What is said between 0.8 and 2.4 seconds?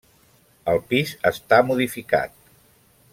pis està modificat.